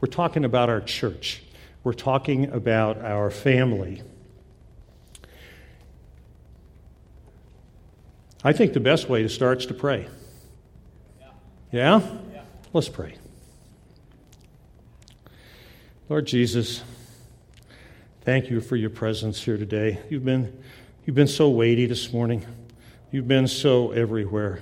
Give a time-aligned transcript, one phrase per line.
[0.00, 1.42] We're talking about our church,
[1.82, 4.04] we're talking about our family.
[8.46, 10.06] I think the best way to start is to pray.
[11.72, 12.00] Yeah?
[12.32, 12.42] yeah?
[12.72, 13.16] Let's pray.
[16.08, 16.84] Lord Jesus,
[18.20, 19.98] thank you for your presence here today.
[20.10, 20.62] You've been,
[21.04, 22.46] you've been so weighty this morning.
[23.10, 24.60] You've been so everywhere.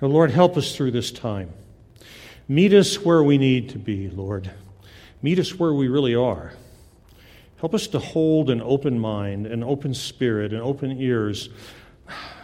[0.00, 1.52] Now, Lord, help us through this time.
[2.48, 4.50] Meet us where we need to be, Lord.
[5.20, 6.54] Meet us where we really are.
[7.58, 11.50] Help us to hold an open mind, an open spirit, and open ears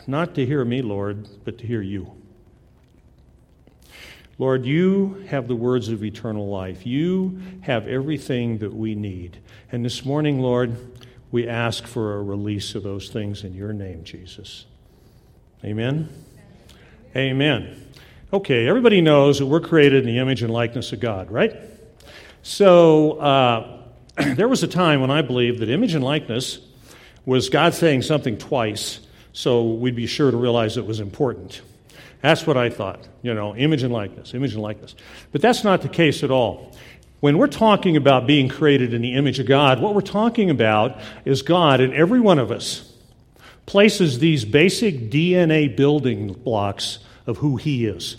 [0.09, 2.11] not to hear me, Lord, but to hear you.
[4.39, 6.87] Lord, you have the words of eternal life.
[6.87, 9.39] You have everything that we need.
[9.71, 10.77] And this morning, Lord,
[11.31, 14.65] we ask for a release of those things in your name, Jesus.
[15.63, 16.09] Amen.
[17.15, 17.85] Amen.
[18.33, 21.55] Okay, everybody knows that we're created in the image and likeness of God, right?
[22.43, 23.83] So, uh,
[24.37, 26.61] there was a time when I believed that image and likeness
[27.27, 29.01] was God saying something twice
[29.39, 31.63] so we'd be sure to realize it was important.
[32.23, 34.97] That's what I thought, you know, image and likeness, image and likeness.
[35.31, 36.75] But that's not the case at all.
[37.21, 40.99] When we're talking about being created in the image of God, what we're talking about
[41.25, 42.93] is God in every one of us
[43.65, 48.17] places these basic DNA building blocks of who He is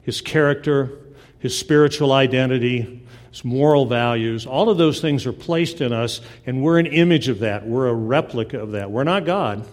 [0.00, 0.98] His character,
[1.40, 4.46] His spiritual identity, His moral values.
[4.46, 7.66] All of those things are placed in us, and we're an image of that.
[7.66, 8.90] We're a replica of that.
[8.90, 9.66] We're not God.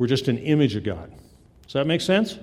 [0.00, 1.12] We're just an image of God.
[1.64, 2.38] Does that make sense?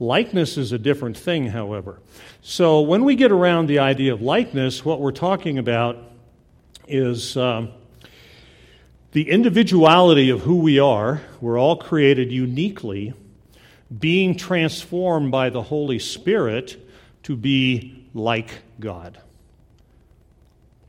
[0.00, 2.00] Likeness is a different thing, however.
[2.42, 5.96] So when we get around the idea of likeness, what we're talking about
[6.88, 7.70] is um,
[9.12, 11.22] the individuality of who we are.
[11.40, 13.14] We're all created uniquely,
[13.96, 16.76] being transformed by the Holy Spirit
[17.22, 19.20] to be like God.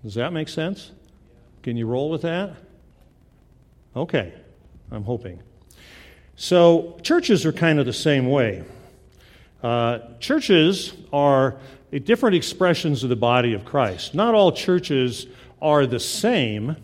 [0.04, 0.94] Does that make sense?
[1.62, 2.56] Can you roll with that?
[3.96, 4.34] Okay,
[4.90, 5.44] I'm hoping.
[6.38, 8.64] So, churches are kind of the same way.
[9.64, 11.56] Uh, churches are
[12.04, 14.14] different expressions of the body of Christ.
[14.14, 15.28] Not all churches
[15.62, 16.76] are the same,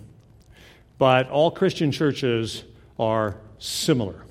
[0.97, 2.63] but all Christian churches
[2.97, 4.23] are similar.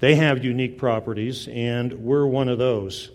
[0.00, 3.10] They have unique properties, and we're one of those.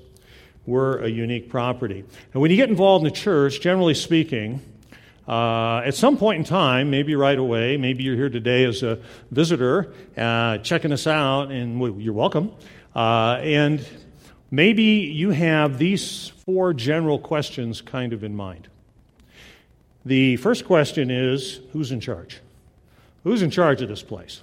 [0.65, 2.03] We're a unique property.
[2.33, 4.61] And when you get involved in the church, generally speaking,
[5.27, 8.99] uh, at some point in time, maybe right away, maybe you're here today as a
[9.29, 12.51] visitor uh, checking us out, and well, you're welcome.
[12.95, 13.85] Uh, and
[14.49, 18.69] maybe you have these four general questions kind of in mind.
[20.05, 22.39] The first question is who's in charge?
[23.25, 24.41] Who's in charge of this place?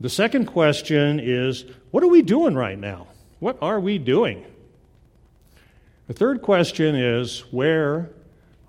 [0.00, 3.08] The second question is what are we doing right now?
[3.40, 4.46] What are we doing?
[6.06, 8.08] The third question is where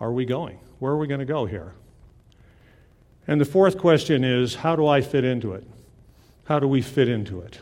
[0.01, 0.59] are we going?
[0.79, 1.73] Where are we going to go here?
[3.27, 5.65] And the fourth question is how do I fit into it?
[6.45, 7.59] How do we fit into it?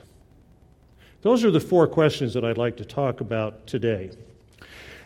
[1.21, 4.11] Those are the four questions that I'd like to talk about today.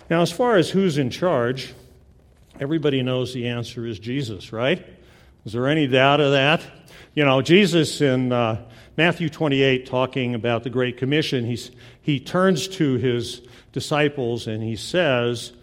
[0.10, 1.74] Now, as far as who's in charge,
[2.60, 4.86] everybody knows the answer is Jesus, right?
[5.46, 6.62] Is there any doubt of that?
[7.14, 8.66] You know, Jesus in uh,
[8.98, 11.72] Matthew 28, talking about the Great Commission, he's,
[12.02, 13.42] he turns to his
[13.72, 15.54] disciples and he says,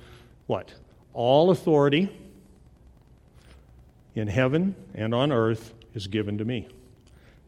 [0.47, 0.73] What?
[1.13, 2.11] All authority
[4.17, 6.67] in heaven and on earth is given to me.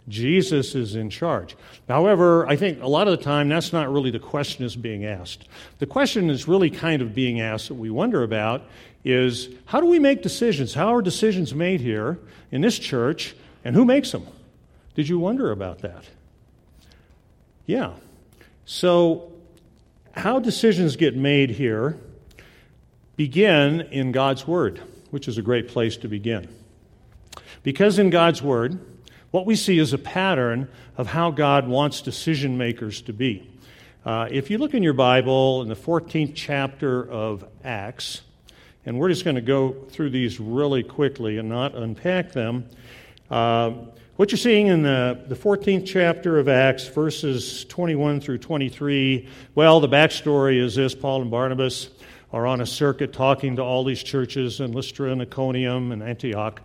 [0.09, 1.57] Jesus is in charge.
[1.89, 5.05] However, I think a lot of the time that's not really the question is being
[5.05, 5.47] asked.
[5.81, 8.63] The question is really kind of being asked that we wonder about
[9.05, 10.75] is how do we make decisions?
[10.75, 12.19] How are decisions made here
[12.51, 13.35] in this church
[13.65, 14.27] and who makes them?
[14.95, 16.05] Did you wonder about that?
[17.67, 17.93] Yeah.
[18.65, 19.33] So,
[20.13, 21.99] how decisions get made here
[23.17, 26.49] begin in God's Word, which is a great place to begin.
[27.63, 28.79] Because in God's Word,
[29.31, 33.49] what we see is a pattern of how God wants decision makers to be.
[34.05, 38.23] Uh, if you look in your Bible in the 14th chapter of Acts,
[38.87, 42.65] and we're just going to go through these really quickly and not unpack them.
[43.31, 43.73] Uh,
[44.17, 49.81] what you're seeing in the, the 14th chapter of Acts, verses 21 through 23, well,
[49.81, 51.91] the backstory is this Paul and Barnabas
[52.33, 56.63] are on a circuit talking to all these churches in Lystra and Iconium and Antioch.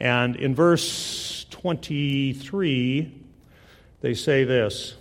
[0.00, 3.12] And in verse 23,
[4.00, 4.94] they say this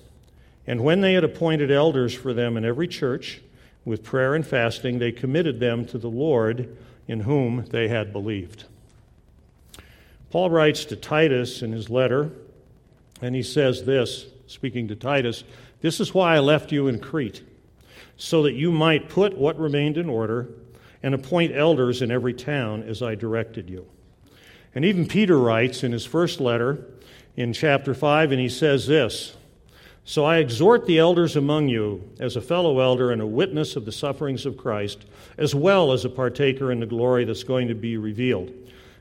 [0.67, 3.41] And when they had appointed elders for them in every church,
[3.85, 8.65] with prayer and fasting, they committed them to the Lord in whom they had believed.
[10.29, 12.31] Paul writes to Titus in his letter,
[13.21, 15.43] and he says this, speaking to Titus,
[15.81, 17.41] This is why I left you in Crete,
[18.17, 20.49] so that you might put what remained in order
[21.01, 23.87] and appoint elders in every town as I directed you.
[24.75, 26.85] And even Peter writes in his first letter
[27.35, 29.35] in chapter 5, and he says this
[30.03, 33.85] So I exhort the elders among you, as a fellow elder and a witness of
[33.85, 35.05] the sufferings of Christ,
[35.37, 38.51] as well as a partaker in the glory that's going to be revealed.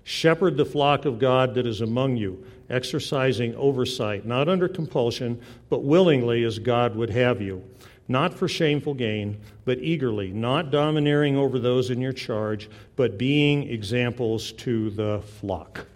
[0.04, 5.38] Shepherd the flock of God that is among you, exercising oversight, not under compulsion,
[5.68, 7.62] but willingly as God would have you,
[8.08, 13.68] not for shameful gain, but eagerly, not domineering over those in your charge, but being
[13.68, 15.86] examples to the flock.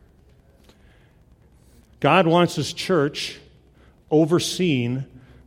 [2.01, 3.39] God wants his church
[4.11, 5.07] overseen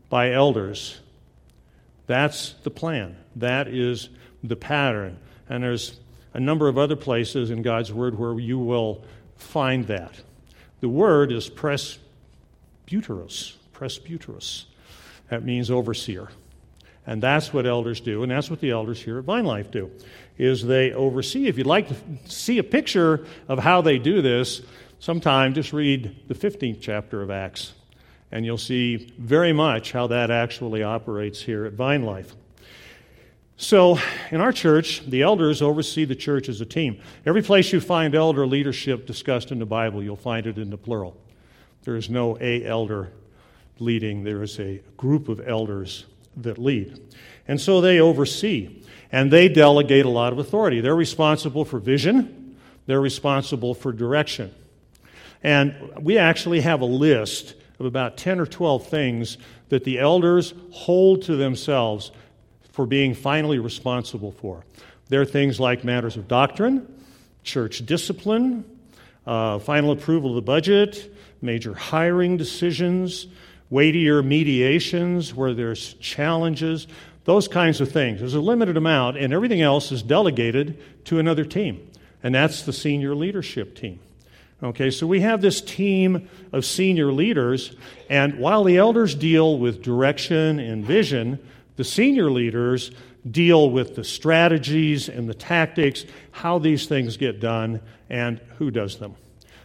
[0.10, 1.00] by elders.
[2.08, 3.16] That's the plan.
[3.36, 4.10] That is
[4.44, 5.18] the pattern.
[5.50, 6.00] And there's
[6.34, 9.04] a number of other places in God's Word where you will
[9.36, 10.14] find that.
[10.82, 12.00] The word is presbyteros,
[13.74, 14.66] presbyteros.
[15.30, 16.30] That means overseer.
[17.08, 19.92] And that's what elders do, and that's what the elders here at Vine Life do,
[20.38, 21.48] is they oversee.
[21.48, 24.62] If you'd like to see a picture of how they do this,
[25.00, 27.74] sometime just read the 15th chapter of Acts,
[28.32, 32.34] and you'll see very much how that actually operates here at Vine Life.
[33.58, 34.00] So,
[34.32, 37.00] in our church, the elders oversee the church as a team.
[37.26, 40.78] Every place you find elder leadership discussed in the Bible, you'll find it in the
[40.78, 41.16] plural.
[41.84, 43.14] There is no a elder
[43.80, 46.06] leading, there is a group of elders
[46.38, 47.00] that lead.
[47.48, 50.82] And so they oversee, and they delegate a lot of authority.
[50.82, 54.54] They're responsible for vision, they're responsible for direction.
[55.44, 59.38] And we actually have a list of about 10 or 12 things
[59.70, 62.12] that the elders hold to themselves
[62.72, 64.64] for being finally responsible for.
[65.10, 66.92] There are things like matters of doctrine,
[67.44, 68.66] church discipline,
[69.26, 73.28] uh, final approval of the budget, major hiring decisions,
[73.70, 76.88] weightier mediations where there's challenges,
[77.24, 78.20] those kinds of things.
[78.20, 81.88] There's a limited amount, and everything else is delegated to another team,
[82.24, 84.00] and that's the senior leadership team.
[84.64, 87.76] Okay, so we have this team of senior leaders,
[88.10, 91.40] and while the elders deal with direction and vision,
[91.76, 92.92] the senior leaders
[93.30, 98.98] deal with the strategies and the tactics, how these things get done, and who does
[99.00, 99.16] them.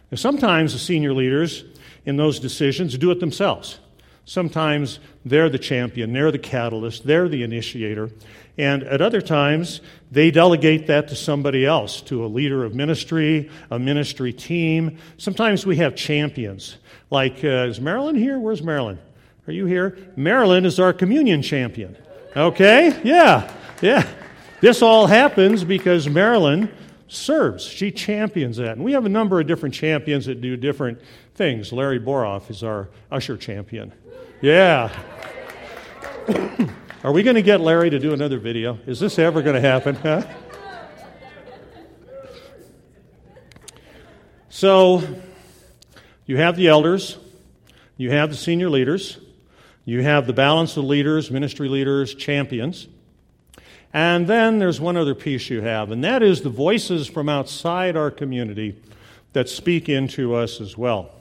[0.09, 1.63] Now, sometimes the senior leaders
[2.05, 3.79] in those decisions do it themselves.
[4.25, 8.09] Sometimes they're the champion, they're the catalyst, they're the initiator.
[8.57, 9.81] And at other times,
[10.11, 14.97] they delegate that to somebody else, to a leader of ministry, a ministry team.
[15.17, 16.77] Sometimes we have champions.
[17.09, 18.39] Like, uh, is Marilyn here?
[18.39, 18.99] Where's Marilyn?
[19.47, 19.97] Are you here?
[20.15, 21.97] Marilyn is our communion champion.
[22.35, 22.99] Okay?
[23.03, 23.51] Yeah.
[23.81, 24.07] Yeah.
[24.59, 26.71] This all happens because Marilyn
[27.07, 27.65] serves.
[27.65, 28.73] She champions that.
[28.73, 31.01] And we have a number of different champions that do different
[31.35, 31.73] things.
[31.73, 33.91] Larry Boroff is our usher champion.
[34.41, 34.89] Yeah.
[37.03, 38.79] Are we going to get Larry to do another video?
[38.87, 39.93] Is this ever going to happen?
[39.93, 40.23] Huh?
[44.49, 45.03] So,
[46.25, 47.19] you have the elders,
[47.97, 49.19] you have the senior leaders,
[49.85, 52.87] you have the balance of leaders, ministry leaders, champions.
[53.93, 57.95] And then there's one other piece you have, and that is the voices from outside
[57.95, 58.75] our community
[59.33, 61.11] that speak into us as well.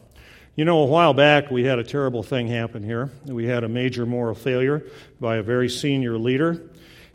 [0.61, 3.09] You know, a while back we had a terrible thing happen here.
[3.25, 4.83] We had a major moral failure
[5.19, 6.61] by a very senior leader.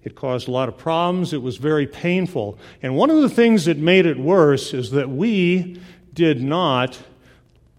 [0.04, 1.32] It caused a lot of problems.
[1.32, 2.58] It was very painful.
[2.82, 5.80] And one of the things that made it worse is that we
[6.12, 7.00] did not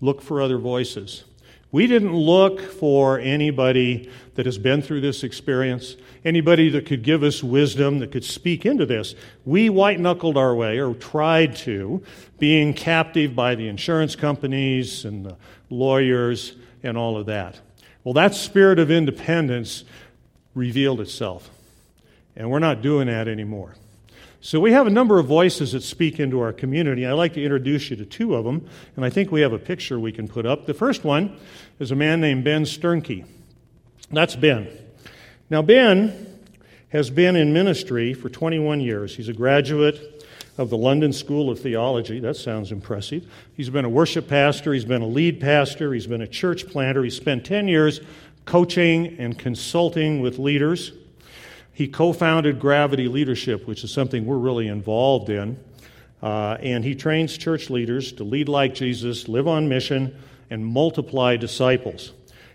[0.00, 1.24] look for other voices.
[1.72, 7.24] We didn't look for anybody that has been through this experience, anybody that could give
[7.24, 9.16] us wisdom, that could speak into this.
[9.44, 12.04] We white knuckled our way, or tried to,
[12.38, 15.36] being captive by the insurance companies and the
[15.70, 17.60] lawyers and all of that.
[18.04, 19.84] Well, that spirit of independence
[20.54, 21.50] revealed itself.
[22.36, 23.74] And we're not doing that anymore.
[24.40, 27.04] So we have a number of voices that speak into our community.
[27.04, 29.58] I'd like to introduce you to two of them, and I think we have a
[29.58, 30.66] picture we can put up.
[30.66, 31.36] The first one
[31.80, 33.24] is a man named Ben Sternke.
[34.12, 34.68] That's Ben.
[35.50, 36.38] Now, Ben
[36.90, 39.16] has been in ministry for 21 years.
[39.16, 40.15] He's a graduate
[40.58, 42.20] of the London School of Theology.
[42.20, 43.26] That sounds impressive.
[43.54, 47.04] He's been a worship pastor, he's been a lead pastor, he's been a church planter.
[47.04, 48.00] He's spent 10 years
[48.44, 50.92] coaching and consulting with leaders.
[51.72, 55.58] He co founded Gravity Leadership, which is something we're really involved in.
[56.22, 60.16] Uh, and he trains church leaders to lead like Jesus, live on mission,
[60.48, 62.12] and multiply disciples.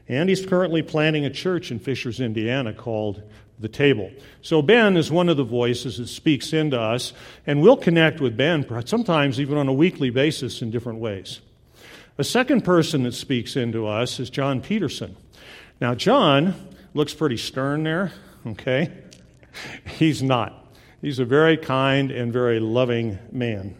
[0.07, 3.21] And he's currently planning a church in Fishers, Indiana called
[3.61, 4.11] The Table.
[4.41, 7.13] So Ben is one of the voices that speaks into us,
[7.45, 11.41] and we'll connect with Ben sometimes even on a weekly basis in different ways.
[12.17, 15.15] A second person that speaks into us is John Peterson.
[15.79, 16.53] Now, John
[16.93, 18.11] looks pretty stern there,
[18.45, 18.91] okay?
[19.97, 20.57] He's not.
[21.01, 23.75] He's a very kind and very loving man.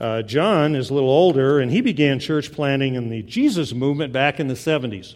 [0.00, 4.12] Uh, John is a little older, and he began church planting in the Jesus movement
[4.12, 5.14] back in the 70s.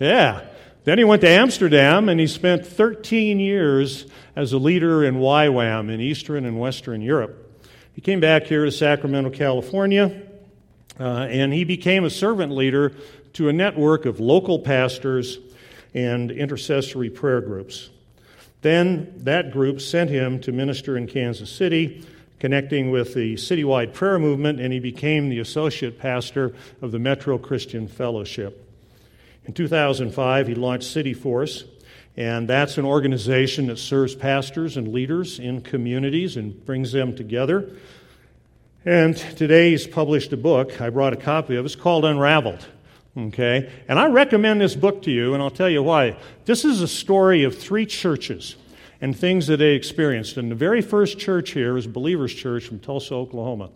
[0.00, 0.42] Yeah.
[0.86, 5.90] Then he went to Amsterdam, and he spent 13 years as a leader in YWAM
[5.90, 7.60] in Eastern and Western Europe.
[7.92, 10.22] He came back here to Sacramento, California,
[11.00, 12.92] uh, and he became a servant leader
[13.32, 15.40] to a network of local pastors
[15.92, 17.90] and intercessory prayer groups.
[18.62, 22.06] Then that group sent him to minister in Kansas City,
[22.38, 27.38] connecting with the citywide prayer movement, and he became the associate pastor of the Metro
[27.38, 28.62] Christian Fellowship.
[29.46, 31.64] In 2005, he launched City Force,
[32.16, 37.70] and that's an organization that serves pastors and leaders in communities and brings them together.
[38.84, 40.80] And today he's published a book.
[40.80, 41.66] I brought a copy of it.
[41.66, 42.66] It's called Unraveled.
[43.16, 43.70] Okay?
[43.88, 46.16] And I recommend this book to you, and I'll tell you why.
[46.44, 48.56] This is a story of three churches
[49.00, 50.36] and things that they experienced.
[50.38, 53.70] And the very first church here is Believers Church from Tulsa, Oklahoma.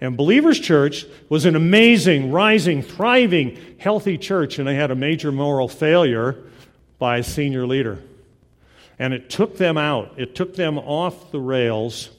[0.00, 5.32] And Believers Church was an amazing, rising, thriving, healthy church, and they had a major
[5.32, 6.36] moral failure
[6.98, 7.98] by a senior leader.
[8.98, 12.10] And it took them out, it took them off the rails,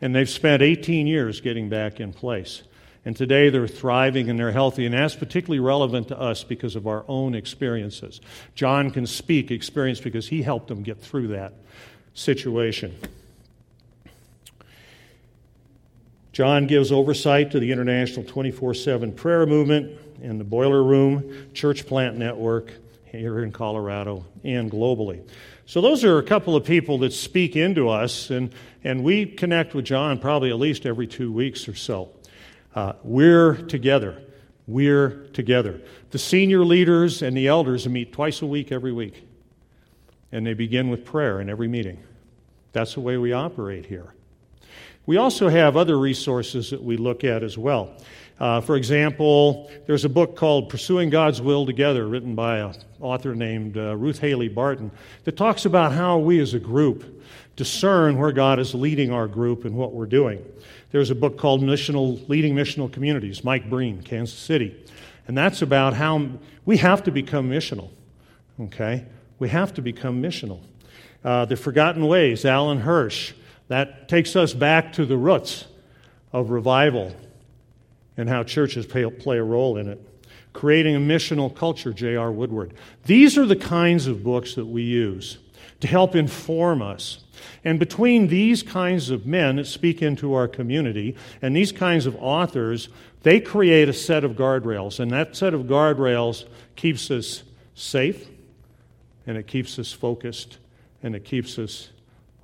[0.00, 2.62] and they've spent 18 years getting back in place.
[3.04, 6.86] And today they're thriving and they're healthy, and that's particularly relevant to us because of
[6.86, 8.20] our own experiences.
[8.54, 11.54] John can speak experience because he helped them get through that
[12.14, 12.96] situation.
[16.32, 21.86] John gives oversight to the International 24 7 Prayer Movement and the Boiler Room Church
[21.86, 22.72] Plant Network
[23.04, 25.28] here in Colorado and globally.
[25.66, 29.74] So, those are a couple of people that speak into us, and, and we connect
[29.74, 32.10] with John probably at least every two weeks or so.
[32.74, 34.22] Uh, we're together.
[34.66, 35.82] We're together.
[36.12, 39.28] The senior leaders and the elders meet twice a week, every week.
[40.30, 42.02] And they begin with prayer in every meeting.
[42.72, 44.14] That's the way we operate here.
[45.04, 47.96] We also have other resources that we look at as well.
[48.38, 53.34] Uh, for example, there's a book called Pursuing God's Will Together, written by an author
[53.34, 54.90] named uh, Ruth Haley Barton,
[55.24, 57.22] that talks about how we as a group
[57.56, 60.44] discern where God is leading our group and what we're doing.
[60.90, 64.84] There's a book called Missional, Leading Missional Communities, Mike Breen, Kansas City.
[65.26, 66.28] And that's about how
[66.64, 67.90] we have to become missional.
[68.60, 69.04] Okay?
[69.38, 70.60] We have to become missional.
[71.24, 73.32] Uh, the Forgotten Ways, Alan Hirsch,
[73.72, 75.66] that takes us back to the roots
[76.32, 77.14] of revival
[78.16, 80.00] and how churches play, play a role in it.
[80.52, 82.30] Creating a missional culture, J.R.
[82.30, 82.74] Woodward.
[83.06, 85.38] These are the kinds of books that we use
[85.80, 87.22] to help inform us
[87.64, 92.16] and between these kinds of men that speak into our community and these kinds of
[92.16, 92.88] authors,
[93.22, 95.00] they create a set of guardrails.
[95.00, 96.44] And that set of guardrails
[96.76, 97.42] keeps us
[97.74, 98.28] safe,
[99.26, 100.58] and it keeps us focused,
[101.02, 101.90] and it keeps us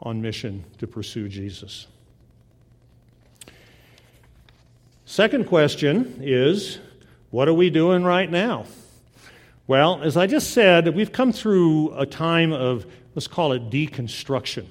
[0.00, 1.86] on mission to pursue Jesus.
[5.04, 6.78] Second question is
[7.30, 8.66] what are we doing right now?
[9.66, 14.66] Well, as I just said, we've come through a time of, let's call it deconstruction.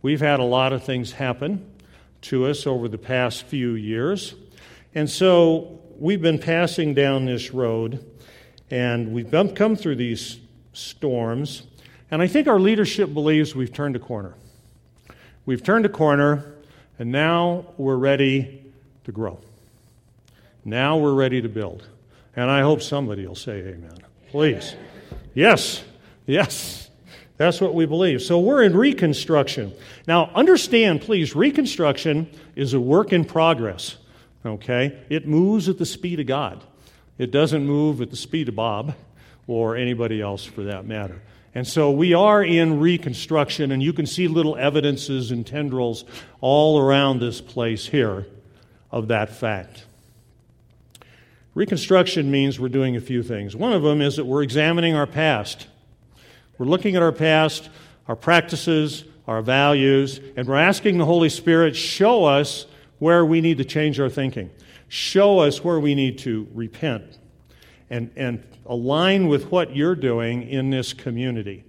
[0.00, 1.68] We've had a lot of things happen
[2.22, 4.34] to us over the past few years.
[4.94, 8.04] And so we've been passing down this road
[8.70, 10.38] and we've come through these
[10.72, 11.64] storms.
[12.10, 14.34] And I think our leadership believes we've turned a corner.
[15.48, 16.44] We've turned a corner
[16.98, 18.70] and now we're ready
[19.04, 19.40] to grow.
[20.62, 21.88] Now we're ready to build.
[22.36, 23.96] And I hope somebody will say amen.
[24.28, 24.74] Please.
[25.32, 25.82] Yes.
[26.26, 26.90] Yes.
[27.38, 28.20] That's what we believe.
[28.20, 29.72] So we're in reconstruction.
[30.06, 33.96] Now, understand, please, reconstruction is a work in progress.
[34.44, 34.98] Okay?
[35.08, 36.62] It moves at the speed of God,
[37.16, 38.94] it doesn't move at the speed of Bob
[39.46, 41.22] or anybody else for that matter.
[41.58, 46.04] And so we are in reconstruction, and you can see little evidences and tendrils
[46.40, 48.28] all around this place here
[48.92, 49.84] of that fact.
[51.54, 53.56] Reconstruction means we're doing a few things.
[53.56, 55.66] One of them is that we're examining our past.
[56.58, 57.70] We're looking at our past,
[58.06, 62.66] our practices, our values, and we're asking the Holy Spirit, show us
[63.00, 64.48] where we need to change our thinking.
[64.86, 67.18] Show us where we need to repent
[67.90, 71.64] and, and align with what you're doing in this community.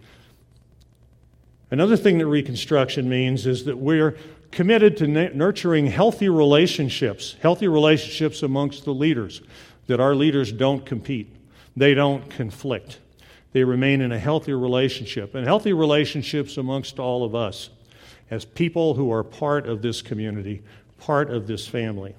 [1.72, 4.18] Another thing that reconstruction means is that we're
[4.52, 9.42] committed to nurturing healthy relationships, healthy relationships amongst the leaders,
[9.88, 11.36] that our leaders don't compete,
[11.78, 13.00] they don't conflict.
[13.52, 17.70] They remain in a healthy relationship, and healthy relationships amongst all of us
[18.30, 20.62] as people who are part of this community,
[21.00, 22.16] part of this family.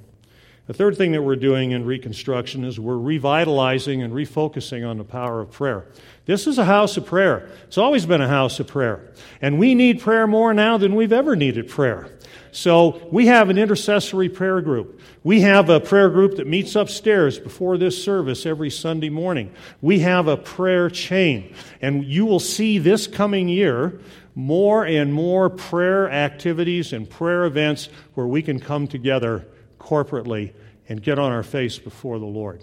[0.66, 5.04] The third thing that we're doing in Reconstruction is we're revitalizing and refocusing on the
[5.04, 5.86] power of prayer.
[6.26, 7.50] This is a house of prayer.
[7.66, 9.12] It's always been a house of prayer.
[9.42, 12.16] And we need prayer more now than we've ever needed prayer.
[12.52, 15.00] So we have an intercessory prayer group.
[15.24, 19.52] We have a prayer group that meets upstairs before this service every Sunday morning.
[19.80, 21.54] We have a prayer chain.
[21.80, 24.00] And you will see this coming year
[24.34, 29.46] more and more prayer activities and prayer events where we can come together
[29.80, 30.52] corporately
[30.88, 32.60] and get on our face before the Lord.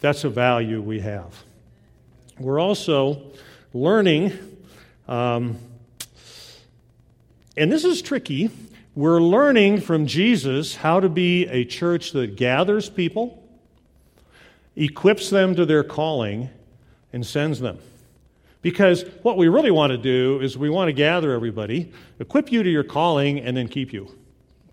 [0.00, 1.44] That's a value we have.
[2.38, 3.22] We're also
[3.74, 4.32] learning,
[5.08, 5.58] um,
[7.56, 8.50] and this is tricky,
[8.94, 13.42] we're learning from Jesus how to be a church that gathers people,
[14.76, 16.50] equips them to their calling,
[17.12, 17.78] and sends them.
[18.60, 22.62] Because what we really want to do is we want to gather everybody, equip you
[22.62, 24.14] to your calling, and then keep you.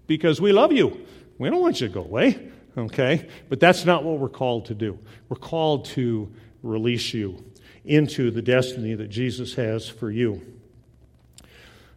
[0.05, 1.05] Because we love you.
[1.39, 3.27] We don't want you to go away, okay?
[3.48, 5.00] But that's not what we're called to do.
[5.29, 6.31] We're called to
[6.62, 7.43] release you
[7.86, 10.41] into the destiny that Jesus has for you.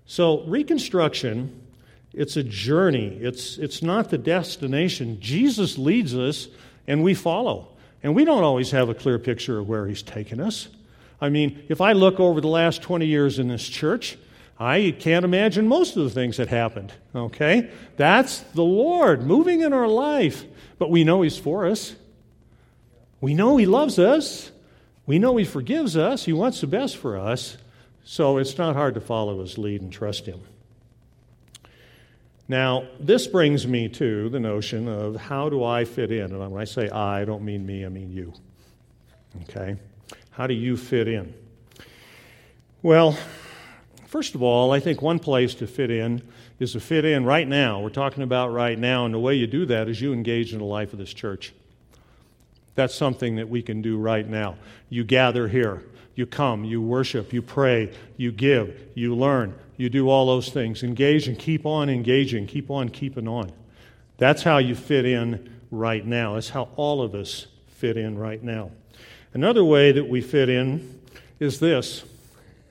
[0.06, 1.60] So, reconstruction,
[2.12, 5.20] it's a journey, it's, it's not the destination.
[5.20, 6.48] Jesus leads us,
[6.86, 7.68] and we follow.
[8.02, 10.68] And we don't always have a clear picture of where he's taken us.
[11.20, 14.18] I mean, if I look over the last 20 years in this church,
[14.62, 16.92] I can't imagine most of the things that happened.
[17.16, 17.68] Okay?
[17.96, 20.44] That's the Lord moving in our life.
[20.78, 21.96] But we know He's for us.
[23.20, 24.52] We know He loves us.
[25.04, 26.24] We know He forgives us.
[26.24, 27.56] He wants the best for us.
[28.04, 30.40] So it's not hard to follow His lead and trust Him.
[32.46, 36.32] Now, this brings me to the notion of how do I fit in?
[36.32, 38.32] And when I say I, I don't mean me, I mean you.
[39.42, 39.76] Okay?
[40.30, 41.34] How do you fit in?
[42.80, 43.18] Well,
[44.12, 46.20] First of all, I think one place to fit in
[46.58, 47.80] is to fit in right now.
[47.80, 50.58] We're talking about right now, and the way you do that is you engage in
[50.58, 51.54] the life of this church.
[52.74, 54.56] That's something that we can do right now.
[54.90, 55.82] You gather here,
[56.14, 60.82] you come, you worship, you pray, you give, you learn, you do all those things.
[60.82, 63.50] Engage and keep on engaging, keep on keeping on.
[64.18, 66.34] That's how you fit in right now.
[66.34, 67.46] That's how all of us
[67.76, 68.72] fit in right now.
[69.32, 71.00] Another way that we fit in
[71.40, 72.04] is this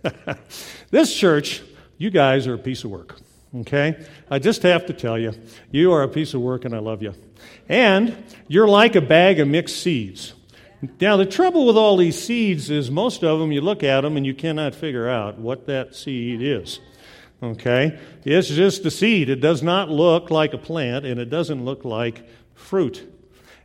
[0.92, 1.62] this church,
[1.98, 3.20] you guys are a piece of work.
[3.56, 4.06] Okay?
[4.30, 5.34] I just have to tell you,
[5.72, 7.14] you are a piece of work and I love you.
[7.68, 10.34] And you're like a bag of mixed seeds.
[11.00, 14.18] Now, the trouble with all these seeds is most of them, you look at them
[14.18, 16.80] and you cannot figure out what that seed is.
[17.44, 18.00] Okay?
[18.24, 19.30] It's just a seed.
[19.30, 23.08] It does not look like a plant and it doesn't look like fruit.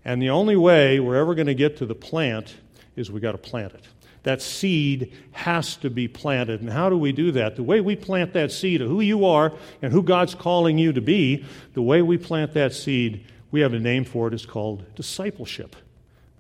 [0.05, 2.55] And the only way we're ever going to get to the plant
[2.97, 3.87] is we got to plant it
[4.27, 6.61] that seed has to be planted.
[6.61, 7.55] And how do we do that?
[7.55, 10.93] The way we plant that seed of who you are and who God's calling you
[10.95, 14.45] to be, the way we plant that seed, we have a name for it, it's
[14.45, 15.77] called discipleship.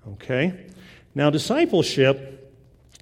[0.08, 0.66] Okay?
[1.14, 2.52] Now, discipleship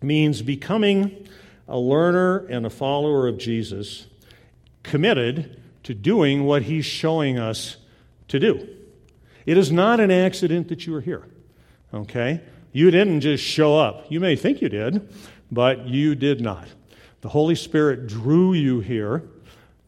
[0.02, 1.28] means becoming
[1.66, 4.06] a learner and a follower of Jesus,
[4.82, 7.78] committed to doing what he's showing us
[8.28, 8.68] to do.
[9.46, 11.26] It is not an accident that you are here.
[11.94, 12.42] Okay?
[12.74, 14.06] You didn't just show up.
[14.10, 15.08] You may think you did,
[15.52, 16.66] but you did not.
[17.20, 19.22] The Holy Spirit drew you here,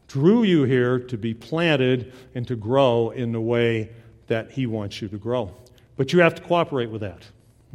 [0.07, 3.89] drew you here to be planted and to grow in the way
[4.27, 5.51] that He wants you to grow.
[5.97, 7.23] But you have to cooperate with that.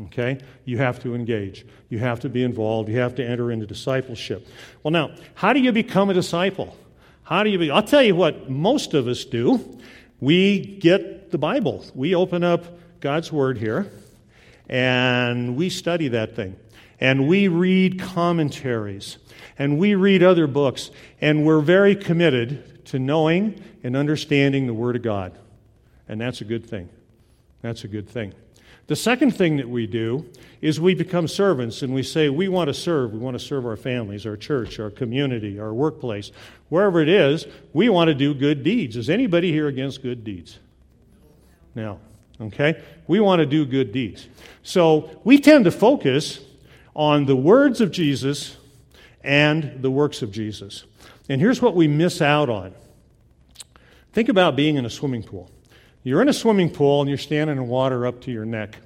[0.04, 0.38] Okay?
[0.64, 1.66] You have to engage.
[1.90, 2.88] You have to be involved.
[2.88, 4.48] You have to enter into discipleship.
[4.82, 6.74] Well, now, how do you become a disciple?
[7.24, 7.70] How do you be?
[7.70, 9.78] I'll tell you what most of us do.
[10.20, 11.84] We get the Bible.
[11.94, 12.64] We open up
[13.00, 13.90] God's Word here,
[14.68, 16.56] and we study that thing.
[17.00, 19.18] And we read commentaries.
[19.58, 20.90] And we read other books.
[21.20, 25.36] And we're very committed to knowing and understanding the Word of God.
[26.08, 26.88] And that's a good thing.
[27.60, 28.34] That's a good thing.
[28.88, 30.26] The second thing that we do
[30.60, 33.12] is we become servants and we say, we want to serve.
[33.12, 36.32] We want to serve our families, our church, our community, our workplace.
[36.68, 38.96] Wherever it is, we want to do good deeds.
[38.96, 40.58] Is anybody here against good deeds?
[41.74, 42.00] Now,
[42.42, 42.82] Okay?
[43.06, 44.26] We want to do good deeds.
[44.62, 46.40] So we tend to focus
[46.94, 48.56] on the words of Jesus
[49.22, 50.84] and the works of Jesus.
[51.28, 52.74] And here's what we miss out on.
[54.12, 55.50] Think about being in a swimming pool.
[56.02, 58.76] You're in a swimming pool and you're standing in water up to your neck.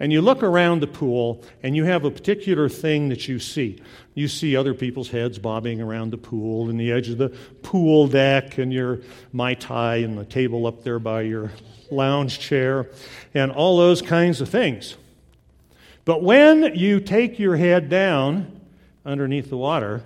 [0.00, 3.82] And you look around the pool and you have a particular thing that you see.
[4.14, 7.28] You see other people's heads bobbing around the pool and the edge of the
[7.62, 9.00] pool deck and your
[9.32, 11.52] Mai Tai and the table up there by your
[11.90, 12.88] lounge chair
[13.34, 14.96] and all those kinds of things.
[16.06, 18.58] But when you take your head down
[19.04, 20.02] underneath the water,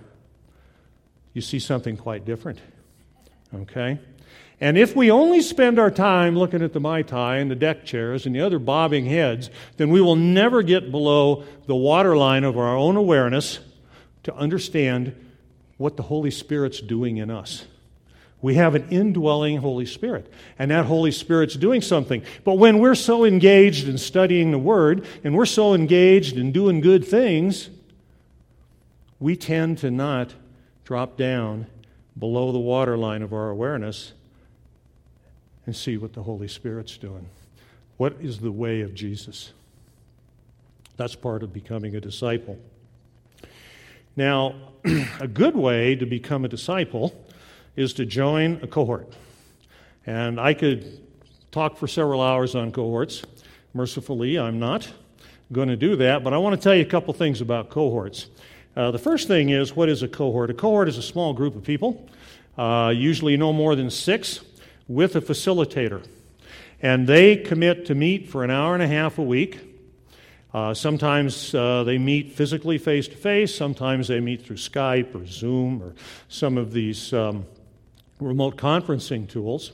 [1.35, 2.59] you see something quite different.
[3.54, 4.00] Okay?
[4.64, 7.85] And if we only spend our time looking at the Mai Tai and the deck
[7.85, 12.57] chairs and the other bobbing heads, then we will never get below the waterline of
[12.57, 13.59] our own awareness
[14.22, 15.14] to understand
[15.77, 17.66] what the Holy Spirit's doing in us.
[18.40, 22.22] We have an indwelling Holy Spirit, and that Holy Spirit's doing something.
[22.42, 26.81] But when we're so engaged in studying the Word and we're so engaged in doing
[26.81, 27.68] good things,
[29.20, 30.33] we tend to not
[30.85, 31.66] drop down
[32.18, 34.14] below the waterline of our awareness
[35.66, 37.27] and see what the Holy Spirit's doing.
[37.96, 39.53] What is the way of Jesus?
[40.96, 42.59] That's part of becoming a disciple.
[44.16, 44.55] Now,
[45.20, 47.14] a good way to become a disciple
[47.77, 49.12] is to join a cohort.
[50.07, 51.00] And I could
[51.50, 53.22] talk for several hours on cohorts.
[53.72, 54.88] Mercifully, I'm not
[55.53, 58.29] going to do that, but I want to tell you a couple things about cohorts.
[58.77, 60.50] Uh, the first thing is what is a cohort?
[60.50, 62.09] A cohort is a small group of people,
[62.59, 64.40] uh, usually no more than six,
[64.88, 66.04] with a facilitator.
[66.82, 69.60] And they commit to meet for an hour and a half a week.
[70.52, 75.26] Uh, sometimes uh, they meet physically face to face, sometimes they meet through Skype or
[75.26, 75.94] Zoom or
[76.28, 77.44] some of these um,
[78.20, 79.72] remote conferencing tools.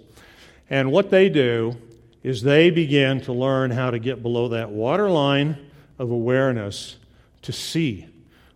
[0.70, 1.76] And what they do
[2.22, 5.58] is they begin to learn how to get below that waterline
[5.98, 6.96] of awareness
[7.42, 8.06] to see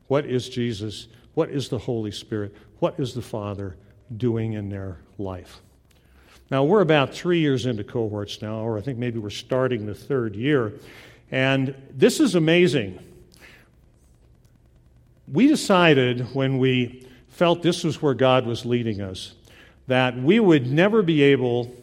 [0.06, 1.08] what is Jesus?
[1.34, 2.54] What is the Holy Spirit?
[2.78, 3.76] What is the Father
[4.14, 5.60] doing in their life?
[6.50, 9.94] Now, we're about three years into cohorts now, or I think maybe we're starting the
[9.94, 10.72] third year.
[11.30, 12.98] And this is amazing.
[15.32, 19.34] We decided when we felt this was where God was leading us
[19.86, 21.74] that we would never be able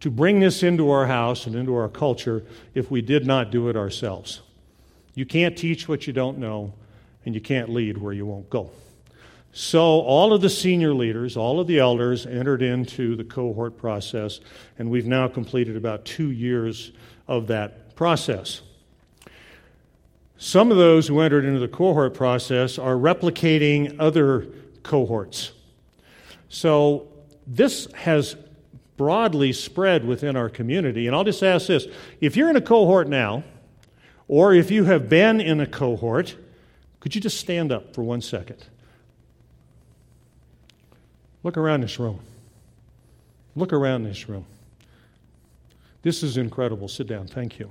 [0.00, 3.68] to bring this into our house and into our culture if we did not do
[3.68, 4.40] it ourselves.
[5.14, 6.72] You can't teach what you don't know
[7.24, 8.70] and you can't lead where you won't go.
[9.52, 14.40] So, all of the senior leaders, all of the elders entered into the cohort process,
[14.78, 16.92] and we've now completed about two years
[17.26, 18.60] of that process.
[20.36, 24.46] Some of those who entered into the cohort process are replicating other
[24.82, 25.52] cohorts.
[26.48, 27.08] So,
[27.46, 28.36] this has
[28.98, 31.06] broadly spread within our community.
[31.06, 31.86] And I'll just ask this
[32.20, 33.44] if you're in a cohort now,
[34.26, 36.36] or if you have been in a cohort,
[37.00, 38.66] could you just stand up for one second?
[41.42, 42.20] Look around this room.
[43.54, 44.44] Look around this room.
[46.02, 46.88] This is incredible.
[46.88, 47.26] Sit down.
[47.26, 47.70] Thank you.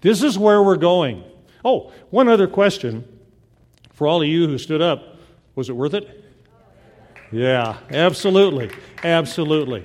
[0.00, 1.24] This is where we're going.
[1.64, 3.04] Oh, one other question
[3.92, 5.16] for all of you who stood up.
[5.56, 6.24] Was it worth it?
[7.32, 8.70] Yeah, absolutely.
[9.02, 9.84] Absolutely.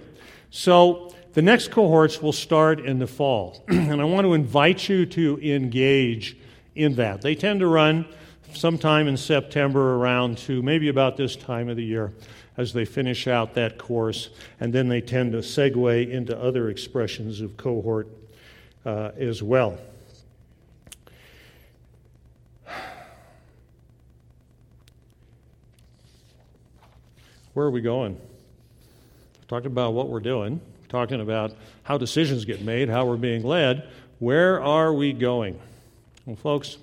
[0.52, 3.64] So, the next cohorts will start in the fall.
[3.68, 6.38] and I want to invite you to engage
[6.76, 7.22] in that.
[7.22, 8.06] They tend to run
[8.56, 12.14] sometime in September around to maybe about this time of the year
[12.58, 17.42] as they finish out that course, and then they tend to segue into other expressions
[17.42, 18.08] of cohort
[18.86, 19.78] uh, as well.
[27.54, 28.20] Where are we going?
[29.48, 33.88] Talking about what we're doing, talking about how decisions get made, how we're being led.
[34.20, 35.60] Where are we going?
[36.26, 36.78] Well, folks,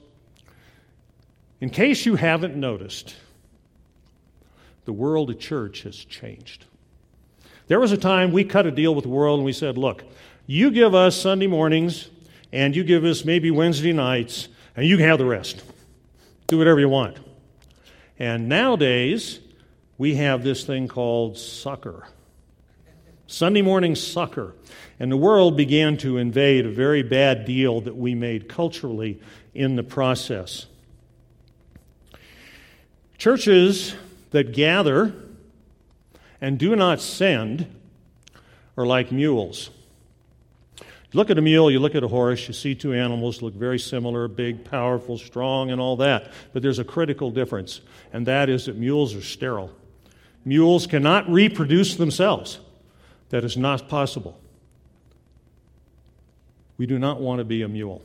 [1.61, 3.17] in case you haven't noticed,
[4.85, 6.65] the world of church has changed.
[7.69, 10.03] There was a time we cut a deal with the world and we said, look,
[10.47, 12.11] you give us Sunday mornings
[12.53, 15.63] and you give us maybe Wednesday nights and you can have the rest.
[16.49, 17.19] Do whatever you want.
[18.19, 19.39] And nowadays,
[19.99, 22.09] we have this thing called soccer.
[23.27, 24.55] Sunday morning soccer.
[24.99, 29.21] And the world began to invade a very bad deal that we made culturally
[29.55, 30.67] in the process.
[33.21, 33.95] Churches
[34.31, 35.13] that gather
[36.41, 37.67] and do not send
[38.79, 39.69] are like mules.
[40.79, 43.53] You look at a mule, you look at a horse, you see two animals look
[43.53, 46.33] very similar, big, powerful, strong, and all that.
[46.55, 49.71] But there's a critical difference, and that is that mules are sterile.
[50.47, 52.59] Mules cannot reproduce themselves.
[53.29, 54.41] That is not possible.
[56.79, 58.01] We do not want to be a mule.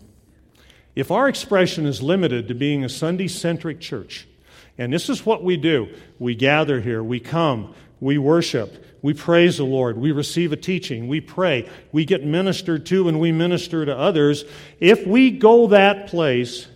[0.93, 4.28] If our expression is limited to being a Sunday centric church,
[4.77, 5.88] and this is what we do.
[6.19, 11.07] We gather here, we come, we worship, we praise the Lord, we receive a teaching,
[11.07, 14.43] we pray, we get ministered to, and we minister to others.
[14.79, 16.67] If we go that place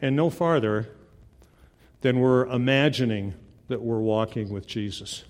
[0.00, 0.88] and no farther,
[2.00, 3.34] then we're imagining
[3.68, 5.24] that we're walking with Jesus.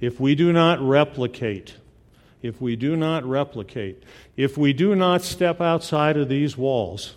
[0.00, 1.74] If we do not replicate,
[2.42, 4.02] if we do not replicate,
[4.36, 7.14] if we do not step outside of these walls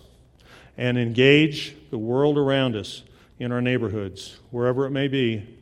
[0.76, 3.02] and engage the world around us
[3.40, 5.58] in our neighborhoods, wherever it may be,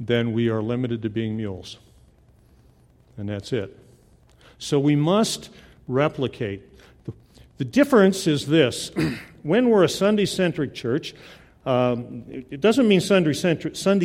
[0.00, 1.78] then we are limited to being mules.
[3.16, 3.78] And that's it.
[4.58, 5.50] So we must
[5.86, 6.62] replicate.
[7.04, 7.12] The,
[7.58, 8.90] the difference is this
[9.42, 11.14] when we're a Sunday centric church,
[11.64, 13.32] um, it doesn't mean Sunday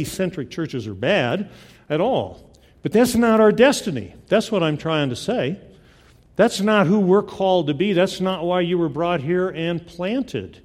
[0.04, 1.50] centric churches are bad
[1.90, 2.52] at all.
[2.84, 4.14] But that's not our destiny.
[4.28, 5.60] That's what I'm trying to say.
[6.36, 7.92] That's not who we're called to be.
[7.92, 10.62] That's not why you were brought here and planted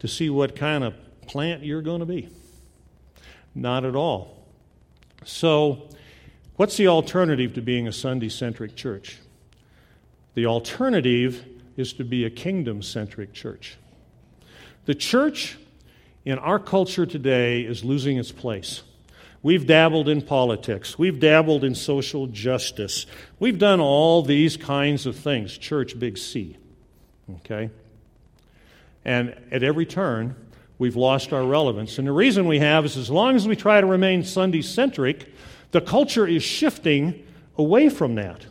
[0.00, 0.94] to see what kind of
[1.30, 2.28] plant you're going to be.
[3.54, 4.36] Not at all.
[5.24, 5.88] So,
[6.56, 9.18] what's the alternative to being a Sunday centric church?
[10.34, 11.44] The alternative
[11.76, 13.76] is to be a kingdom centric church.
[14.86, 15.56] The church
[16.24, 18.82] in our culture today is losing its place.
[19.40, 20.98] We've dabbled in politics.
[20.98, 23.06] We've dabbled in social justice.
[23.38, 26.56] We've done all these kinds of things, church, big C.
[27.36, 27.70] Okay?
[29.04, 30.34] And at every turn,
[30.80, 31.98] we've lost our relevance.
[31.98, 35.32] And the reason we have is as long as we try to remain Sunday centric,
[35.70, 37.24] the culture is shifting
[37.56, 38.46] away from that.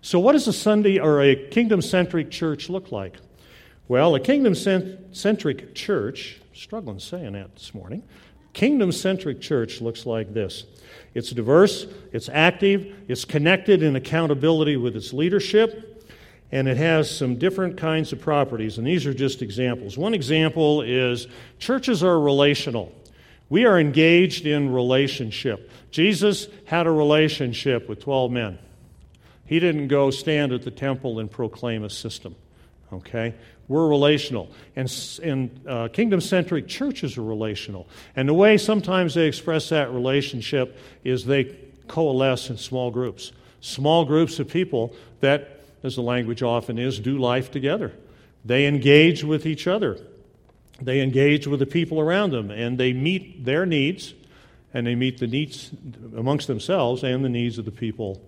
[0.00, 3.16] So, what does a Sunday or a kingdom centric church look like?
[3.88, 8.02] Well, a kingdom centric church, struggling saying that this morning,
[8.52, 10.64] kingdom centric church looks like this
[11.14, 15.93] it's diverse, it's active, it's connected in accountability with its leadership,
[16.52, 19.98] and it has some different kinds of properties, and these are just examples.
[19.98, 21.26] One example is
[21.58, 22.92] churches are relational.
[23.48, 25.70] We are engaged in relationship.
[25.90, 28.58] Jesus had a relationship with 12 men.
[29.46, 32.34] He didn't go stand at the temple and proclaim a system.
[32.92, 33.34] Okay?
[33.68, 34.50] We're relational.
[34.76, 37.88] And, and uh, kingdom centric churches are relational.
[38.16, 41.56] And the way sometimes they express that relationship is they
[41.88, 43.32] coalesce in small groups.
[43.60, 45.53] Small groups of people that,
[45.84, 47.92] as the language often is, do life together.
[48.44, 49.98] They engage with each other,
[50.80, 54.14] they engage with the people around them, and they meet their needs,
[54.72, 55.70] and they meet the needs
[56.16, 58.20] amongst themselves and the needs of the people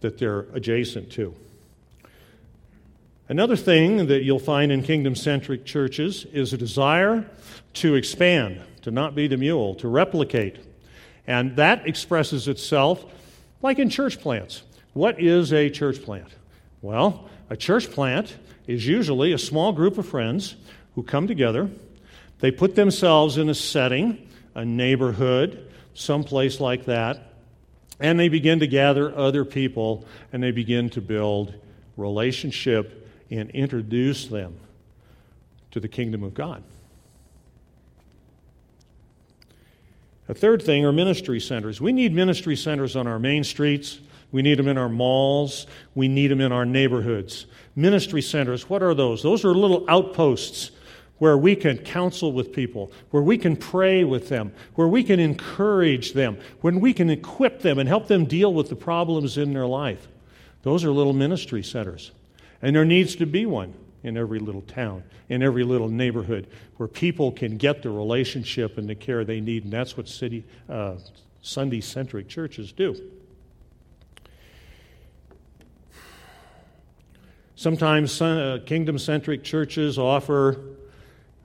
[0.00, 1.34] that they're adjacent to.
[3.28, 7.28] Another thing that you'll find in kingdom centric churches is a desire
[7.74, 10.56] to expand, to not be the mule, to replicate.
[11.26, 13.04] And that expresses itself
[13.60, 14.62] like in church plants.
[14.94, 16.28] What is a church plant?
[16.80, 18.36] Well, a church plant
[18.66, 20.56] is usually a small group of friends
[20.94, 21.70] who come together.
[22.40, 27.32] They put themselves in a setting, a neighborhood, someplace like that,
[27.98, 31.54] and they begin to gather other people and they begin to build
[31.96, 34.58] relationship and introduce them
[35.72, 36.62] to the kingdom of God.
[40.28, 41.80] A third thing are ministry centers.
[41.80, 43.98] We need ministry centers on our main streets.
[44.30, 45.66] We need them in our malls.
[45.94, 47.46] We need them in our neighborhoods.
[47.74, 49.22] Ministry centers, what are those?
[49.22, 50.72] Those are little outposts
[51.18, 55.18] where we can counsel with people, where we can pray with them, where we can
[55.18, 59.52] encourage them, when we can equip them and help them deal with the problems in
[59.52, 60.08] their life.
[60.62, 62.12] Those are little ministry centers.
[62.62, 66.88] And there needs to be one in every little town, in every little neighborhood, where
[66.88, 69.64] people can get the relationship and the care they need.
[69.64, 70.96] And that's what city, uh,
[71.42, 72.96] Sunday centric churches do.
[77.58, 80.60] Sometimes uh, kingdom centric churches offer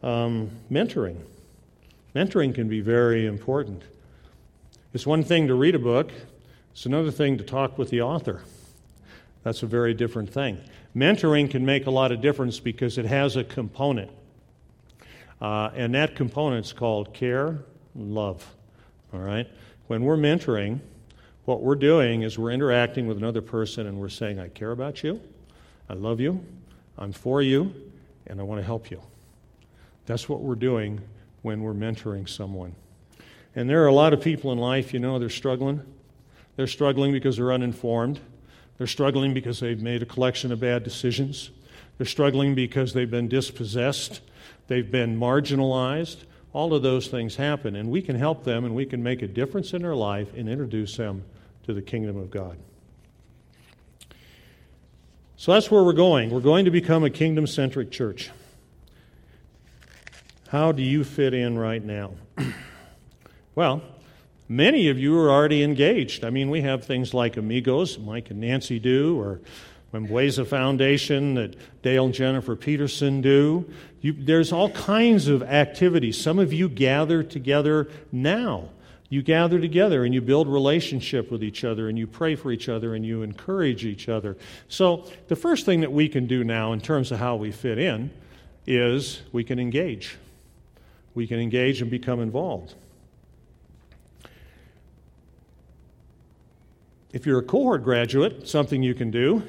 [0.03, 1.17] um, mentoring.
[2.15, 3.81] Mentoring can be very important.
[4.93, 6.11] It's one thing to read a book,
[6.71, 8.43] it's another thing to talk with the author.
[9.41, 10.59] That's a very different thing.
[10.95, 14.11] Mentoring can make a lot of difference because it has a component.
[15.41, 17.63] Uh, and that component is called care
[17.95, 18.47] love.
[19.15, 19.47] All right?
[19.87, 20.79] When we're mentoring,
[21.45, 25.01] what we're doing is we're interacting with another person and we're saying, I care about
[25.01, 25.19] you,
[25.89, 26.43] I love you,
[26.97, 27.73] I'm for you,
[28.27, 29.01] and I want to help you.
[30.05, 31.01] That's what we're doing
[31.41, 32.75] when we're mentoring someone.
[33.55, 35.81] And there are a lot of people in life, you know, they're struggling.
[36.55, 38.19] They're struggling because they're uninformed.
[38.77, 41.51] They're struggling because they've made a collection of bad decisions.
[41.97, 44.21] They're struggling because they've been dispossessed.
[44.67, 46.23] They've been marginalized.
[46.53, 49.27] All of those things happen, and we can help them and we can make a
[49.27, 51.23] difference in their life and introduce them
[51.65, 52.57] to the kingdom of God.
[55.43, 56.29] So that's where we're going.
[56.29, 58.31] We're going to become a kingdom centric church.
[60.47, 62.13] How do you fit in right now?
[63.53, 63.81] well,
[64.47, 66.23] Many of you are already engaged.
[66.23, 69.41] I mean, we have things like Amigos, Mike and Nancy do, or
[69.93, 73.69] Mweza Foundation that Dale and Jennifer Peterson do.
[73.99, 76.21] You, there's all kinds of activities.
[76.21, 78.69] Some of you gather together now.
[79.13, 82.67] You gather together and you build relationship with each other and you pray for each
[82.67, 84.35] other and you encourage each other.
[84.69, 87.77] So, the first thing that we can do now in terms of how we fit
[87.77, 88.09] in
[88.65, 90.17] is we can engage.
[91.13, 92.73] We can engage and become involved.
[97.11, 99.43] If you're a cohort graduate, something you can do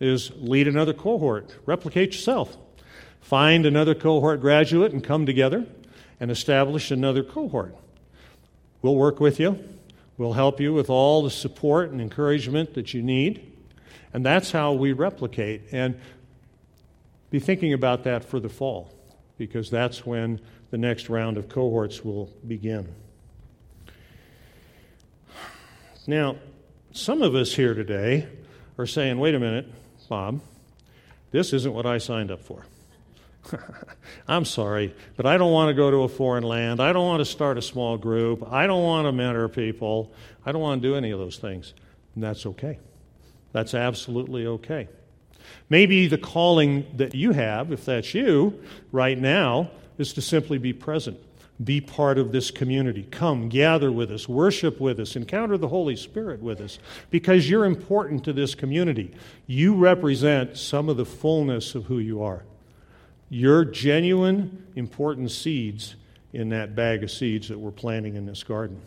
[0.00, 2.56] is lead another cohort, replicate yourself.
[3.20, 5.66] Find another cohort graduate and come together
[6.18, 7.76] and establish another cohort.
[8.82, 9.58] We'll work with you.
[10.16, 13.52] We'll help you with all the support and encouragement that you need.
[14.12, 15.62] And that's how we replicate.
[15.72, 16.00] And
[17.30, 18.92] be thinking about that for the fall,
[19.36, 22.88] because that's when the next round of cohorts will begin.
[26.06, 26.36] Now,
[26.92, 28.26] some of us here today
[28.78, 29.66] are saying, wait a minute,
[30.08, 30.40] Bob,
[31.30, 32.64] this isn't what I signed up for.
[34.28, 36.80] I'm sorry, but I don't want to go to a foreign land.
[36.80, 38.50] I don't want to start a small group.
[38.50, 40.12] I don't want to mentor people.
[40.44, 41.74] I don't want to do any of those things.
[42.14, 42.78] And that's okay.
[43.52, 44.88] That's absolutely okay.
[45.70, 50.72] Maybe the calling that you have, if that's you right now, is to simply be
[50.72, 51.18] present,
[51.62, 53.06] be part of this community.
[53.10, 56.78] Come, gather with us, worship with us, encounter the Holy Spirit with us,
[57.10, 59.12] because you're important to this community.
[59.46, 62.44] You represent some of the fullness of who you are.
[63.30, 65.96] You're genuine, important seeds
[66.32, 68.80] in that bag of seeds that we're planting in this garden.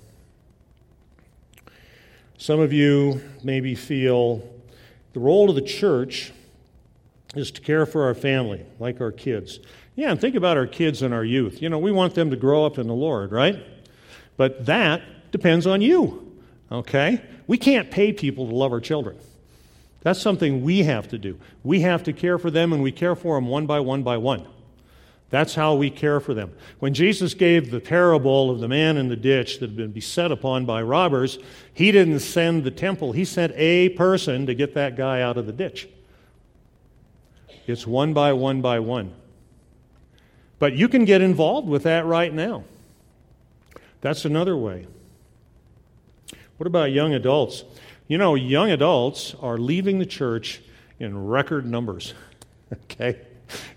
[2.38, 4.42] Some of you maybe feel
[5.14, 6.32] the role of the church
[7.36, 9.60] is to care for our family, like our kids.
[9.96, 11.62] Yeah, and think about our kids and our youth.
[11.62, 13.64] You know, we want them to grow up in the Lord, right?
[14.38, 15.02] But that
[15.32, 17.22] depends on you, okay?
[17.48, 19.18] We can't pay people to love our children.
[20.02, 21.40] That's something we have to do.
[21.64, 24.18] We have to care for them, and we care for them one by one by
[24.18, 24.48] one.
[25.30, 26.52] That's how we care for them.
[26.80, 30.30] When Jesus gave the parable of the man in the ditch that had been beset
[30.30, 31.40] upon by robbers,
[31.74, 35.46] he didn't send the temple, he sent a person to get that guy out of
[35.46, 35.88] the ditch.
[37.66, 39.14] It's one by one by one.
[40.60, 42.66] But you can get involved with that right now.
[44.02, 44.86] That's another way.
[46.58, 47.64] What about young adults?
[48.12, 50.62] You know, young adults are leaving the church
[51.00, 52.14] in record numbers.
[52.74, 53.22] okay?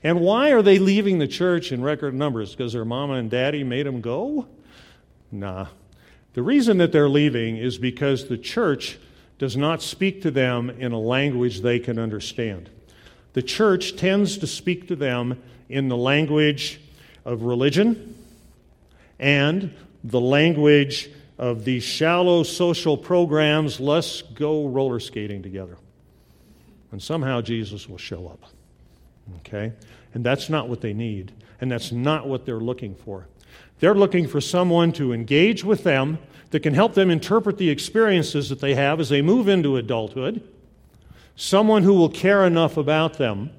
[0.03, 2.51] And why are they leaving the church in record numbers?
[2.51, 4.49] Because their mama and daddy made them go?
[5.31, 5.69] Nah.
[6.33, 8.99] The reason that they're leaving is because the church
[9.39, 12.71] does not speak to them in a language they can understand.
[13.35, 16.81] The church tends to speak to them in the language
[17.25, 18.17] of religion
[19.21, 25.77] and the language of these shallow social programs, let's go roller skating together.
[26.93, 28.45] And somehow Jesus will show up.
[29.39, 29.73] Okay?
[30.13, 31.33] And that's not what they need.
[31.61, 33.27] And that's not what they're looking for.
[33.81, 36.19] They're looking for someone to engage with them
[36.51, 40.49] that can help them interpret the experiences that they have as they move into adulthood.
[41.35, 43.51] Someone who will care enough about them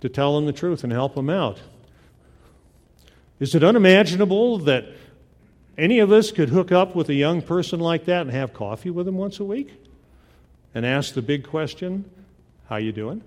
[0.00, 1.58] to tell them the truth and help them out.
[3.40, 4.86] Is it unimaginable that
[5.78, 8.90] any of us could hook up with a young person like that and have coffee
[8.90, 9.72] with them once a week
[10.74, 12.04] and ask the big question,
[12.68, 13.22] how you doing?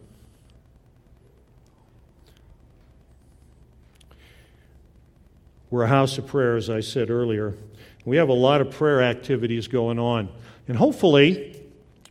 [5.69, 7.55] We're a house of prayer, as I said earlier.
[8.03, 10.27] We have a lot of prayer activities going on.
[10.67, 11.63] And hopefully,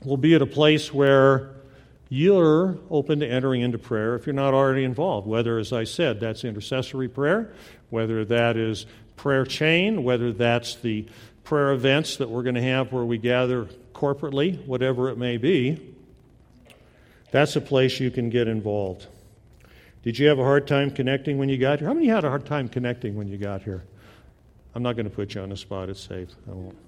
[0.03, 1.50] we'll be at a place where
[2.09, 5.26] you're open to entering into prayer if you're not already involved.
[5.26, 7.53] Whether, as I said, that's intercessory prayer,
[7.90, 8.87] whether that is
[9.20, 11.04] prayer chain, whether that's the
[11.44, 15.78] prayer events that we're going to have where we gather corporately, whatever it may be,
[17.30, 19.09] that's a place you can get involved.
[20.02, 21.88] Did you have a hard time connecting when you got here?
[21.88, 23.85] How many had a hard time connecting when you got here?
[24.74, 25.90] I'm not going to put you on the spot.
[25.90, 26.30] It's safe.
[26.48, 26.78] I won't.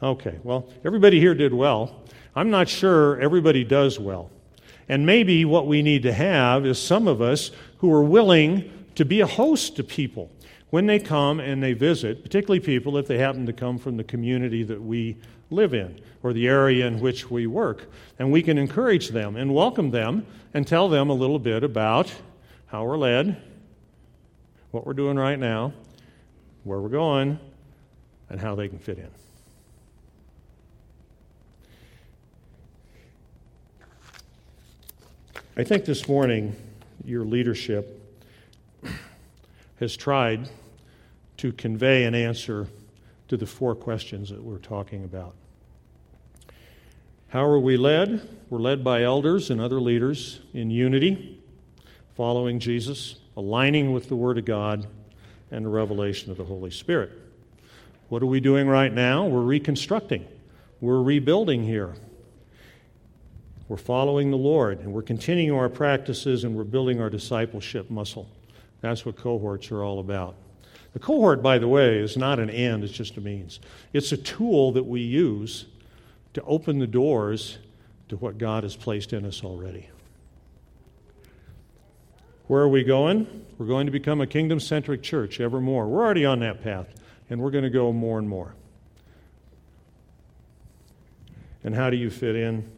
[0.00, 2.00] Okay, well, everybody here did well.
[2.36, 4.30] I'm not sure everybody does well.
[4.88, 9.04] And maybe what we need to have is some of us who are willing to
[9.04, 10.30] be a host to people
[10.72, 14.04] when they come and they visit, particularly people if they happen to come from the
[14.04, 15.14] community that we
[15.50, 17.90] live in or the area in which we work.
[18.18, 20.24] And we can encourage them and welcome them
[20.54, 22.10] and tell them a little bit about
[22.68, 23.36] how we're led,
[24.70, 25.74] what we're doing right now,
[26.64, 27.38] where we're going,
[28.30, 29.10] and how they can fit in.
[35.54, 36.56] I think this morning
[37.04, 38.00] your leadership
[39.78, 40.48] has tried
[41.42, 42.68] to convey an answer
[43.26, 45.34] to the four questions that we're talking about.
[47.30, 48.28] How are we led?
[48.48, 51.42] We're led by elders and other leaders in unity,
[52.14, 54.86] following Jesus, aligning with the Word of God,
[55.50, 57.10] and the revelation of the Holy Spirit.
[58.08, 59.26] What are we doing right now?
[59.26, 60.24] We're reconstructing,
[60.80, 61.96] we're rebuilding here.
[63.66, 68.28] We're following the Lord, and we're continuing our practices, and we're building our discipleship muscle.
[68.80, 70.36] That's what cohorts are all about.
[70.92, 73.60] The cohort, by the way, is not an end, it's just a means.
[73.92, 75.66] It's a tool that we use
[76.34, 77.58] to open the doors
[78.08, 79.88] to what God has placed in us already.
[82.46, 83.46] Where are we going?
[83.56, 85.86] We're going to become a kingdom centric church ever more.
[85.86, 86.88] We're already on that path,
[87.30, 88.54] and we're going to go more and more.
[91.64, 92.70] And how do you fit in?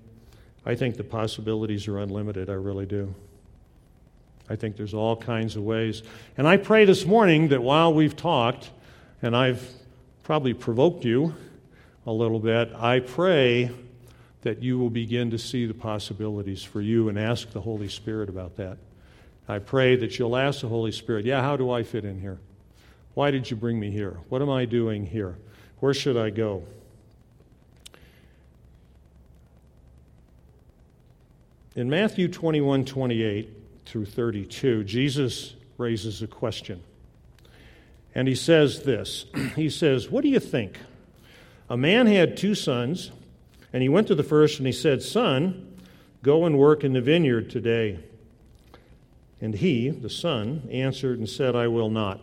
[0.64, 2.48] I think the possibilities are unlimited.
[2.48, 3.14] I really do.
[4.48, 6.02] I think there's all kinds of ways.
[6.36, 8.70] And I pray this morning that while we've talked,
[9.22, 9.66] and I've
[10.22, 11.34] probably provoked you
[12.06, 13.70] a little bit, I pray
[14.42, 18.28] that you will begin to see the possibilities for you and ask the Holy Spirit
[18.28, 18.76] about that.
[19.48, 22.38] I pray that you'll ask the Holy Spirit, yeah, how do I fit in here?
[23.14, 24.18] Why did you bring me here?
[24.28, 25.36] What am I doing here?
[25.80, 26.64] Where should I go?
[31.76, 36.82] In Matthew 21 28 through 32, Jesus raises a question.
[38.14, 39.26] And he says this
[39.56, 40.78] He says, What do you think?
[41.68, 43.10] A man had two sons,
[43.72, 45.78] and he went to the first and he said, Son,
[46.22, 47.98] go and work in the vineyard today.
[49.40, 52.20] And he, the son, answered and said, I will not.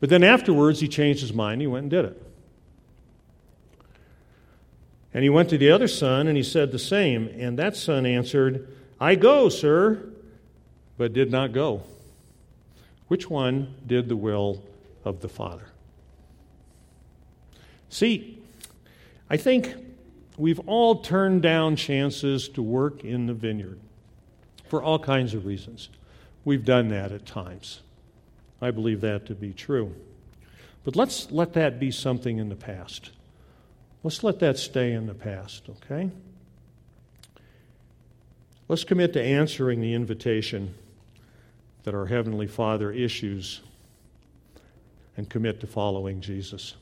[0.00, 2.22] But then afterwards he changed his mind, he went and did it.
[5.14, 7.28] And he went to the other son and he said the same.
[7.38, 8.68] And that son answered,
[9.00, 10.10] I go, sir,
[10.96, 11.82] but did not go.
[13.08, 14.62] Which one did the will
[15.04, 15.66] of the Father?
[17.88, 18.42] See,
[19.28, 19.74] I think
[20.36, 23.78] we've all turned down chances to work in the vineyard
[24.68, 25.88] for all kinds of reasons.
[26.44, 27.80] We've done that at times.
[28.60, 29.94] I believe that to be true.
[30.84, 33.10] But let's let that be something in the past.
[34.02, 36.10] Let's let that stay in the past, okay?
[38.68, 40.74] Let's commit to answering the invitation
[41.84, 43.60] that our Heavenly Father issues
[45.16, 46.74] and commit to following Jesus.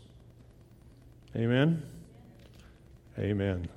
[1.36, 1.82] Amen?
[3.18, 3.68] Amen.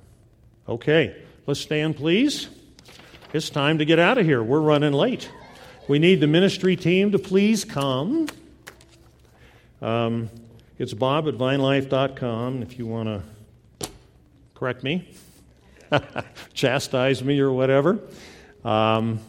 [0.68, 2.48] Okay, let's stand, please.
[3.32, 4.42] It's time to get out of here.
[4.42, 5.30] We're running late.
[5.88, 8.28] We need the ministry team to please come.
[9.82, 10.30] Um,
[10.78, 13.88] it's bob at vinelife.com if you want to
[14.54, 15.08] correct me,
[16.54, 17.98] chastise me, or whatever.
[18.64, 19.20] Um,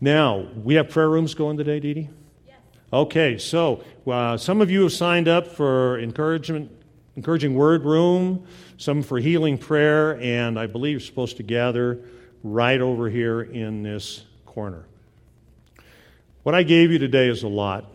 [0.00, 2.08] now, we have prayer rooms going today, Dee Dee?
[2.46, 2.56] Yes.
[2.92, 6.70] Okay, so uh, some of you have signed up for encouragement
[7.16, 12.00] encouraging word room, some for healing prayer, and I believe you're supposed to gather
[12.42, 14.84] right over here in this corner.
[16.42, 17.86] What I gave you today is a lot.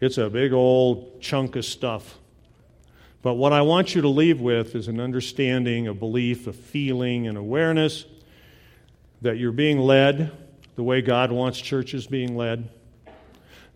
[0.00, 2.18] It's a big old chunk of stuff.
[3.20, 7.26] But what I want you to leave with is an understanding, a belief, a feeling,
[7.26, 8.06] an awareness
[9.22, 10.32] that you're being led
[10.76, 12.68] the way God wants churches being led,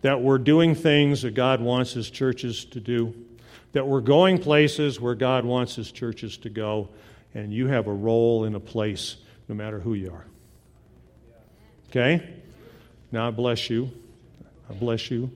[0.01, 3.13] that we're doing things that God wants His churches to do
[3.73, 6.89] that we're going places where God wants His churches to go,
[7.33, 10.25] and you have a role in a place no matter who you are.
[11.89, 12.27] Okay?
[13.11, 13.91] Now I bless you.
[14.69, 15.31] I bless you.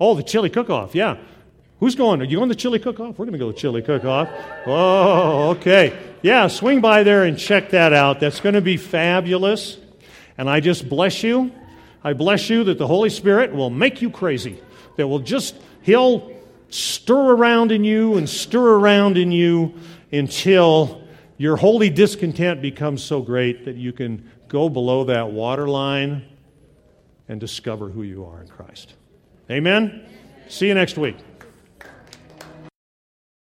[0.00, 1.16] Oh, the chili cook off, yeah.
[1.80, 2.20] Who's going?
[2.20, 3.18] Are you going to the chili cook off?
[3.18, 4.28] We're going to go to the chili cook off.
[4.66, 5.98] Oh, okay.
[6.22, 8.20] Yeah, swing by there and check that out.
[8.20, 9.76] That's going to be fabulous.
[10.36, 11.52] And I just bless you.
[12.02, 14.60] I bless you that the Holy Spirit will make you crazy.
[14.96, 16.32] That will just, He'll
[16.68, 19.74] stir around in you and stir around in you
[20.12, 21.02] until
[21.36, 26.24] your holy discontent becomes so great that you can go below that waterline
[27.28, 28.94] and discover who you are in Christ.
[29.50, 30.06] Amen?
[30.48, 31.16] See you next week.